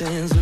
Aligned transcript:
lessons 0.00 0.35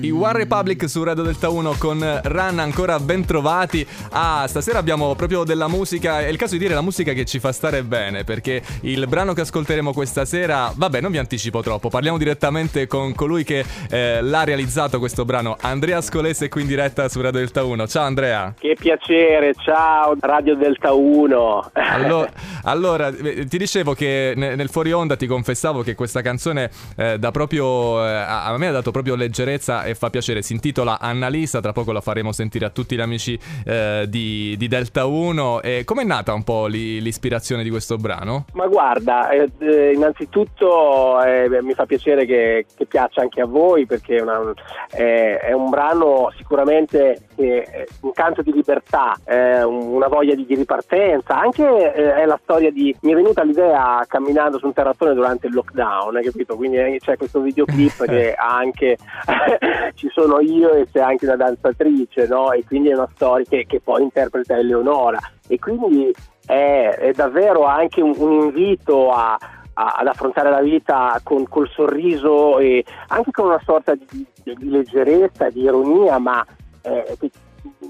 I 0.00 0.10
One 0.10 0.32
Republic 0.32 0.88
su 0.88 1.02
Radio 1.02 1.22
Delta 1.22 1.50
1 1.50 1.74
con 1.78 2.20
Run 2.24 2.58
ancora 2.58 2.98
ben 2.98 3.24
trovati. 3.26 3.86
Ah, 4.10 4.46
stasera 4.48 4.78
abbiamo 4.78 5.14
proprio 5.14 5.44
della 5.44 5.68
musica, 5.68 6.20
è 6.20 6.28
il 6.28 6.36
caso 6.38 6.52
di 6.52 6.58
dire 6.58 6.72
la 6.74 6.80
musica 6.80 7.12
che 7.12 7.24
ci 7.24 7.38
fa 7.38 7.52
stare 7.52 7.82
bene, 7.82 8.24
perché 8.24 8.62
il 8.82 9.06
brano 9.06 9.34
che 9.34 9.42
ascolteremo 9.42 9.92
questa 9.92 10.24
sera, 10.24 10.72
vabbè, 10.74 11.00
non 11.00 11.10
vi 11.10 11.18
anticipo 11.18 11.60
troppo, 11.60 11.90
parliamo 11.90 12.16
direttamente 12.16 12.86
con 12.86 13.14
colui 13.14 13.44
che 13.44 13.64
eh, 13.90 14.22
l'ha 14.22 14.44
realizzato 14.44 14.98
questo 14.98 15.24
brano, 15.24 15.56
Andrea 15.60 16.00
Scolese 16.00 16.48
qui 16.48 16.62
in 16.62 16.68
diretta 16.68 17.08
su 17.08 17.20
Radio 17.20 17.40
Delta 17.40 17.64
1. 17.64 17.86
Ciao 17.86 18.04
Andrea. 18.04 18.54
Che 18.58 18.76
piacere, 18.78 19.52
ciao 19.54 20.16
Radio 20.20 20.56
Delta 20.56 20.92
1. 20.92 21.70
Allora, 21.98 22.30
allora 22.64 23.12
ti 23.12 23.58
dicevo 23.58 23.92
che 23.94 24.32
nel 24.36 24.68
fuori 24.68 24.92
onda 24.92 25.16
ti 25.16 25.26
confessavo 25.26 25.82
che 25.82 25.94
questa 25.94 26.22
canzone 26.22 26.70
eh, 26.96 27.18
da 27.18 27.30
proprio, 27.30 27.97
eh, 28.04 28.12
a 28.12 28.56
me 28.56 28.68
ha 28.68 28.72
dato 28.72 28.90
proprio 28.90 29.14
leggerezza 29.14 29.84
e 29.84 29.94
fa 29.94 30.10
piacere. 30.10 30.42
Si 30.42 30.52
intitola 30.52 30.98
Annalisa, 31.00 31.60
tra 31.60 31.72
poco 31.72 31.92
la 31.92 32.00
faremo 32.00 32.32
sentire 32.32 32.66
a 32.66 32.70
tutti 32.70 32.96
gli 32.96 33.00
amici 33.00 33.38
eh, 33.64 34.06
di, 34.08 34.56
di, 34.56 34.68
Delta 34.68 35.06
1. 35.06 35.62
E 35.62 35.82
com'è 35.84 36.04
nata 36.04 36.32
un 36.32 36.44
po' 36.44 36.66
li, 36.66 37.00
l'ispirazione 37.00 37.62
di 37.62 37.70
questo 37.70 37.96
brano? 37.96 38.46
Ma 38.52 38.66
guarda, 38.66 39.30
eh, 39.30 39.50
eh, 39.58 39.92
innanzitutto 39.92 41.22
eh, 41.22 41.48
mi 41.62 41.74
fa 41.74 41.86
piacere 41.86 42.24
che, 42.26 42.66
che, 42.76 42.86
piaccia 42.86 43.20
anche 43.20 43.40
a 43.40 43.46
voi 43.46 43.86
perché 43.86 44.16
è, 44.16 44.20
una, 44.20 44.40
è 44.90 45.52
un 45.52 45.68
brano 45.68 46.32
sicuramente 46.36 47.22
un 47.36 48.12
canto 48.12 48.42
di 48.42 48.52
libertà, 48.52 49.16
una 49.26 50.08
voglia 50.08 50.34
di, 50.34 50.44
di 50.44 50.54
ripartenza, 50.54 51.38
anche 51.38 51.92
è 51.92 52.24
la 52.24 52.38
storia 52.42 52.70
di... 52.70 52.94
mi 53.02 53.12
è 53.12 53.14
venuta 53.14 53.42
l'idea 53.42 54.04
camminando 54.08 54.58
su 54.58 54.66
un 54.66 54.72
terrazzone 54.72 55.14
durante 55.14 55.46
il 55.46 55.54
lockdown, 55.54 56.20
capito? 56.22 56.56
Quindi 56.56 56.98
c'è 56.98 57.16
questo 57.16 57.40
videoclip 57.78 58.04
che 58.04 58.34
anche 58.38 58.96
ci 59.94 60.08
sono 60.12 60.40
io 60.40 60.72
e 60.72 60.86
c'è 60.90 61.00
anche 61.00 61.26
una 61.26 61.36
danzatrice, 61.36 62.26
no? 62.26 62.52
E 62.52 62.64
quindi 62.64 62.90
è 62.90 62.94
una 62.94 63.08
storia 63.14 63.44
che, 63.48 63.66
che 63.66 63.80
poi 63.80 64.02
interpreta 64.02 64.56
Eleonora. 64.56 65.18
E 65.46 65.58
quindi 65.58 66.12
è, 66.44 66.96
è 66.98 67.12
davvero 67.12 67.64
anche 67.64 68.00
un, 68.00 68.14
un 68.16 68.32
invito 68.42 69.12
a, 69.12 69.38
a, 69.74 69.94
ad 69.98 70.06
affrontare 70.06 70.50
la 70.50 70.60
vita 70.60 71.20
con, 71.22 71.46
col 71.48 71.68
sorriso 71.68 72.58
e 72.58 72.84
anche 73.08 73.30
con 73.30 73.46
una 73.46 73.60
sorta 73.64 73.94
di, 73.94 74.26
di 74.42 74.68
leggerezza, 74.68 75.50
di 75.50 75.62
ironia, 75.62 76.18
ma 76.18 76.44
eh, 76.82 77.16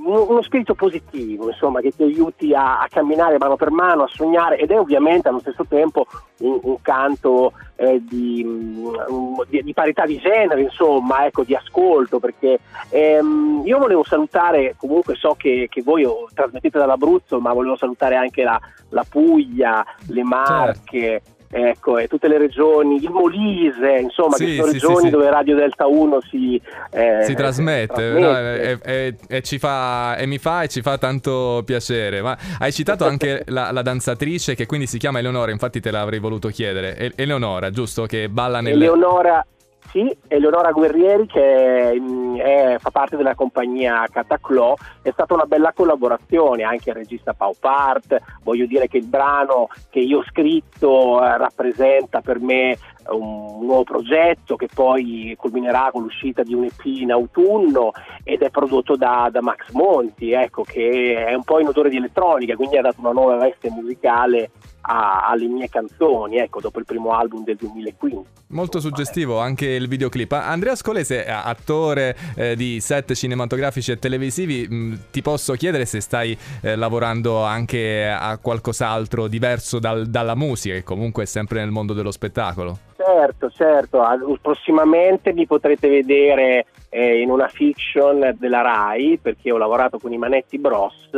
uno 0.08 0.42
spirito 0.42 0.74
positivo, 0.74 1.48
insomma, 1.48 1.80
che 1.80 1.90
ti 1.90 2.02
aiuti 2.02 2.54
a, 2.54 2.80
a, 2.80 2.86
camminare 2.88 3.38
mano 3.38 3.56
per 3.56 3.70
mano, 3.70 4.04
a 4.04 4.08
sognare 4.08 4.58
ed 4.58 4.70
è 4.70 4.78
ovviamente 4.78 5.28
allo 5.28 5.40
stesso 5.40 5.64
tempo 5.68 6.06
un, 6.38 6.58
un 6.62 6.80
canto 6.80 7.52
eh, 7.76 8.02
di, 8.02 8.42
um, 8.44 9.44
di, 9.48 9.62
di, 9.62 9.72
parità 9.72 10.06
di 10.06 10.18
genere, 10.18 10.62
insomma, 10.62 11.26
ecco, 11.26 11.44
di 11.44 11.54
ascolto, 11.54 12.18
perché 12.18 12.60
ehm, 12.90 13.62
io 13.64 13.78
volevo 13.78 14.04
salutare, 14.04 14.74
comunque 14.76 15.14
so 15.14 15.34
che, 15.36 15.66
che 15.70 15.82
voi 15.82 16.06
trasmettete 16.34 16.78
dall'Abruzzo, 16.78 17.40
ma 17.40 17.52
volevo 17.52 17.76
salutare 17.76 18.16
anche 18.16 18.42
la, 18.42 18.58
la 18.90 19.04
Puglia, 19.08 19.84
le 20.08 20.22
Marche. 20.22 21.00
Certo 21.00 21.36
ecco, 21.50 21.98
e 21.98 22.08
tutte 22.08 22.28
le 22.28 22.38
regioni, 22.38 22.96
il 22.96 23.10
Molise, 23.10 23.98
insomma, 24.00 24.36
sì, 24.36 24.46
che 24.46 24.54
sono 24.54 24.66
sì, 24.66 24.72
regioni 24.74 25.04
sì, 25.04 25.10
dove 25.10 25.30
Radio 25.30 25.54
Delta 25.54 25.86
1 25.86 26.20
si, 26.28 26.60
eh, 26.90 27.24
si 27.24 27.34
trasmette, 27.34 27.94
trasmette. 27.94 28.18
No, 28.18 28.38
e, 28.38 28.78
e, 28.82 29.16
e, 29.28 29.42
ci 29.42 29.58
fa, 29.58 30.16
e 30.16 30.26
mi 30.26 30.38
fa 30.38 30.62
e 30.62 30.68
ci 30.68 30.82
fa 30.82 30.98
tanto 30.98 31.62
piacere. 31.64 32.22
Ma 32.22 32.36
hai 32.58 32.72
citato 32.72 33.04
anche 33.04 33.44
la, 33.48 33.70
la, 33.72 33.82
danzatrice 33.82 34.54
che 34.54 34.66
quindi 34.66 34.86
si 34.86 34.98
chiama 34.98 35.18
Eleonora, 35.18 35.50
infatti 35.50 35.80
te 35.80 35.90
l'avrei 35.90 36.18
voluto 36.18 36.48
chiedere. 36.48 37.12
Eleonora, 37.16 37.70
giusto? 37.70 38.06
Che 38.06 38.28
balla 38.28 38.60
nelle... 38.60 38.84
Eleonora 38.84 39.44
sì, 39.90 40.14
Eleonora 40.28 40.72
Guerrieri 40.72 41.26
che 41.26 41.96
mm, 41.98 42.36
è, 42.36 42.76
fa 42.78 42.90
parte 42.90 43.16
della 43.16 43.34
compagnia 43.34 44.06
Cataclò, 44.10 44.74
è 45.02 45.10
stata 45.10 45.34
una 45.34 45.46
bella 45.46 45.72
collaborazione 45.72 46.62
anche 46.62 46.90
il 46.90 46.96
regista 46.96 47.32
Pau 47.32 47.54
Part, 47.58 48.20
voglio 48.42 48.66
dire 48.66 48.86
che 48.86 48.98
il 48.98 49.06
brano 49.06 49.68
che 49.90 50.00
io 50.00 50.18
ho 50.18 50.24
scritto 50.28 51.22
eh, 51.24 51.38
rappresenta 51.38 52.20
per 52.20 52.38
me 52.40 52.76
un 53.08 53.64
nuovo 53.64 53.84
progetto 53.84 54.56
che 54.56 54.68
poi 54.72 55.34
culminerà 55.38 55.88
con 55.90 56.02
l'uscita 56.02 56.42
di 56.42 56.52
un 56.52 56.64
EP 56.64 56.84
in 56.84 57.10
autunno 57.10 57.92
ed 58.22 58.42
è 58.42 58.50
prodotto 58.50 58.96
da, 58.96 59.28
da 59.32 59.40
Max 59.40 59.70
Monti, 59.70 60.32
ecco, 60.32 60.62
che 60.62 61.24
è 61.26 61.32
un 61.32 61.44
po' 61.44 61.60
in 61.60 61.68
odore 61.68 61.88
di 61.88 61.96
elettronica, 61.96 62.56
quindi 62.56 62.76
ha 62.76 62.82
dato 62.82 63.00
una 63.00 63.12
nuova 63.12 63.36
veste 63.36 63.70
musicale 63.70 64.50
a, 64.88 65.28
alle 65.28 65.46
mie 65.46 65.68
canzoni, 65.68 66.38
ecco, 66.38 66.60
dopo 66.60 66.78
il 66.78 66.84
primo 66.84 67.12
album 67.12 67.44
del 67.44 67.56
2015. 67.56 68.28
Molto 68.48 68.80
suggestivo 68.80 69.38
anche 69.38 69.66
il 69.66 69.88
videoclip. 69.88 70.32
Andrea 70.32 70.74
Scolese, 70.74 71.26
attore 71.26 72.16
eh, 72.34 72.56
di 72.56 72.80
set 72.80 73.12
cinematografici 73.12 73.92
e 73.92 73.98
televisivi, 73.98 74.66
mh, 74.68 74.74
mm, 74.74 74.94
ti 75.10 75.20
posso 75.20 75.52
chiedere 75.54 75.84
se 75.84 76.00
stai 76.00 76.36
eh, 76.62 76.74
lavorando 76.74 77.44
anche 77.44 78.08
a 78.08 78.38
qualcos'altro 78.38 79.28
diverso 79.28 79.78
dal, 79.78 80.06
dalla 80.06 80.34
musica, 80.34 80.74
che 80.74 80.82
comunque 80.82 81.24
è 81.24 81.26
sempre 81.26 81.60
nel 81.60 81.70
mondo 81.70 81.92
dello 81.92 82.10
spettacolo. 82.10 82.87
Certo, 83.08 83.48
certo, 83.48 84.04
prossimamente 84.42 85.32
mi 85.32 85.46
potrete 85.46 85.88
vedere 85.88 86.66
eh, 86.90 87.22
in 87.22 87.30
una 87.30 87.48
fiction 87.48 88.36
della 88.38 88.60
RAI 88.60 89.18
perché 89.18 89.50
ho 89.50 89.56
lavorato 89.56 89.98
con 89.98 90.12
i 90.12 90.18
Manetti 90.18 90.58
Bros 90.58 91.08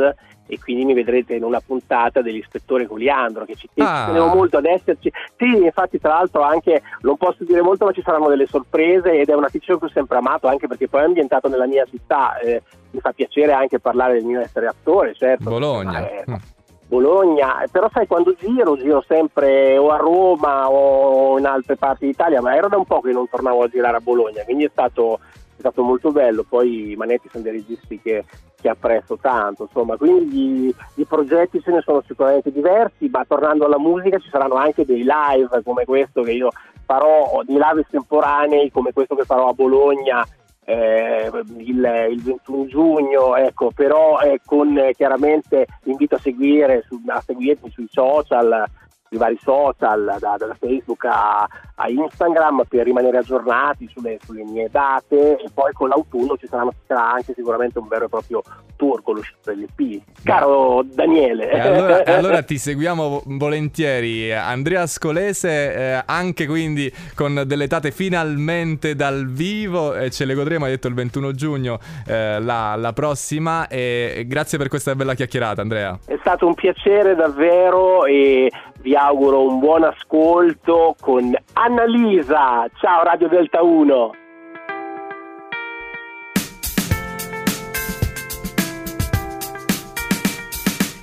e 0.47 0.59
quindi 0.59 0.85
mi 0.85 0.93
vedrete 0.93 1.35
in 1.35 1.43
una 1.43 1.59
puntata 1.59 2.21
dell'ispettore 2.21 2.87
Coliandro 2.87 3.43
che 3.43 3.55
ci 3.55 3.69
ah. 3.77 4.05
tenevo 4.07 4.27
molto 4.27 4.57
ad 4.57 4.65
esserci 4.65 5.11
sì 5.37 5.63
infatti 5.63 5.99
tra 5.99 6.13
l'altro 6.13 6.41
anche 6.41 6.81
non 7.01 7.17
posso 7.17 7.43
dire 7.43 7.61
molto 7.61 7.85
ma 7.85 7.91
ci 7.91 8.01
saranno 8.01 8.27
delle 8.27 8.47
sorprese 8.47 9.11
ed 9.11 9.29
è 9.29 9.33
una 9.33 9.49
fiction 9.49 9.79
che 9.79 9.85
ho 9.85 9.89
sempre 9.89 10.17
amato 10.17 10.47
anche 10.47 10.67
perché 10.67 10.89
poi 10.89 11.01
è 11.01 11.05
ambientato 11.05 11.47
nella 11.47 11.67
mia 11.67 11.85
città 11.89 12.37
eh, 12.39 12.61
mi 12.91 12.99
fa 12.99 13.13
piacere 13.13 13.53
anche 13.53 13.79
parlare 13.79 14.13
del 14.13 14.25
mio 14.25 14.41
essere 14.41 14.67
attore 14.67 15.13
certo 15.13 15.49
Bologna 15.49 16.09
eh, 16.09 16.23
mm. 16.29 16.35
Bologna, 16.91 17.63
però 17.71 17.89
sai 17.89 18.05
quando 18.05 18.35
giro, 18.37 18.75
giro 18.75 19.01
sempre 19.07 19.77
o 19.77 19.91
a 19.91 19.95
Roma 19.95 20.69
o 20.69 21.39
in 21.39 21.45
altre 21.45 21.77
parti 21.77 22.05
d'Italia, 22.05 22.41
ma 22.41 22.53
era 22.53 22.67
da 22.67 22.75
un 22.75 22.83
po' 22.83 22.99
che 22.99 23.13
non 23.13 23.29
tornavo 23.29 23.63
a 23.63 23.69
girare 23.69 23.95
a 23.95 24.01
Bologna, 24.01 24.43
quindi 24.43 24.65
è 24.65 24.69
stato, 24.69 25.19
è 25.55 25.59
stato 25.59 25.83
molto 25.83 26.11
bello, 26.11 26.43
poi 26.43 26.91
i 26.91 26.95
Manetti 26.97 27.29
sono 27.31 27.43
dei 27.43 27.53
registi 27.53 28.01
che, 28.01 28.25
che 28.59 28.67
apprezzo 28.67 29.17
tanto, 29.21 29.63
insomma, 29.63 29.95
quindi 29.95 30.75
i 30.95 31.05
progetti 31.05 31.61
ce 31.61 31.71
ne 31.71 31.79
sono 31.79 32.03
sicuramente 32.05 32.51
diversi, 32.51 33.07
ma 33.09 33.23
tornando 33.25 33.63
alla 33.63 33.79
musica 33.79 34.19
ci 34.19 34.27
saranno 34.29 34.55
anche 34.55 34.83
dei 34.83 35.05
live 35.05 35.63
come 35.63 35.85
questo 35.85 36.23
che 36.23 36.33
io 36.33 36.49
farò, 36.83 37.41
dei 37.45 37.55
live 37.55 37.83
estemporanei 37.85 38.69
come 38.69 38.91
questo 38.91 39.15
che 39.15 39.23
farò 39.23 39.47
a 39.47 39.53
Bologna 39.53 40.27
eh, 40.65 41.31
il, 41.57 42.07
il, 42.11 42.21
21 42.21 42.65
giugno, 42.67 43.35
ecco, 43.35 43.71
però 43.71 44.19
eh, 44.19 44.39
con 44.45 44.77
eh, 44.77 44.93
chiaramente 44.93 45.65
invito 45.85 46.15
a 46.15 46.19
seguire 46.19 46.83
su, 46.87 47.01
a 47.07 47.21
seguirmi 47.21 47.69
sui 47.71 47.87
social 47.89 48.65
i 49.13 49.17
vari 49.17 49.37
social, 49.41 50.17
da, 50.19 50.37
da 50.37 50.55
Facebook 50.57 51.03
a, 51.03 51.45
a, 51.75 51.89
Instagram 51.89 52.63
per 52.67 52.85
rimanere 52.85 53.17
aggiornati 53.17 53.89
sulle, 53.91 54.17
sulle, 54.23 54.45
mie 54.45 54.69
date. 54.69 55.37
E 55.37 55.49
poi 55.53 55.73
con 55.73 55.89
l'autunno 55.89 56.37
ci 56.37 56.47
sarà, 56.47 56.65
sarà, 56.87 57.11
anche 57.11 57.33
sicuramente 57.33 57.77
un 57.79 57.89
vero 57.89 58.05
e 58.05 58.09
proprio 58.09 58.41
tour 58.81 59.03
con 59.03 59.15
l'uscita 59.15 59.53
dell'EP. 59.53 60.01
Caro 60.23 60.81
Daniele. 60.83 61.51
E 61.51 61.59
allora, 61.59 62.03
allora, 62.03 62.41
ti 62.41 62.57
seguiamo 62.57 63.21
volentieri. 63.25 64.33
Andrea 64.33 64.87
Scolese, 64.87 65.75
eh, 65.75 66.03
anche 66.03 66.47
quindi 66.47 66.91
con 67.13 67.43
delle 67.45 67.67
date 67.67 67.91
finalmente 67.91 68.95
dal 68.95 69.27
vivo, 69.27 69.93
e 69.93 70.09
ce 70.09 70.25
le 70.25 70.33
godremo, 70.33 70.65
hai 70.65 70.71
detto 70.71 70.87
il 70.87 70.95
21 70.95 71.31
giugno, 71.33 71.77
eh, 72.07 72.39
la, 72.41 72.75
la 72.75 72.93
prossima. 72.93 73.67
E 73.67 74.25
grazie 74.27 74.57
per 74.57 74.67
questa 74.67 74.95
bella 74.95 75.13
chiacchierata 75.13 75.61
Andrea. 75.61 75.99
È 76.03 76.17
stato 76.19 76.47
un 76.47 76.55
piacere 76.55 77.13
davvero 77.13 78.05
e 78.05 78.51
vi 78.79 78.95
auguro 78.95 79.45
un 79.45 79.59
buon 79.59 79.83
ascolto 79.83 80.95
con 80.99 81.35
Annalisa. 81.53 82.65
Ciao 82.79 83.03
Radio 83.03 83.27
Delta 83.27 83.61
1. 83.61 84.11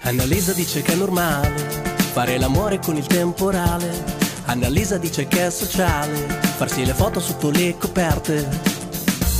Annalisa 0.09 0.55
dice 0.55 0.81
che 0.81 0.95
è 0.95 0.97
normale 0.97 1.55
fare 2.13 2.39
l'amore 2.39 2.79
con 2.79 2.97
il 2.97 3.07
temporale. 3.07 4.17
Annalisa 4.47 4.97
dice 4.97 5.29
che 5.29 5.49
è 5.49 5.51
sociale 5.51 6.17
farsi 6.57 6.87
le 6.87 6.95
foto 6.95 7.21
sotto 7.21 7.51
le 7.51 7.77
coperte. 7.77 8.49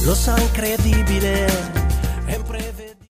Lo 0.03 0.15
sa 0.15 0.38
incredibile, 0.38 1.47
è 2.26 2.35
imprevedibile. 2.35 2.77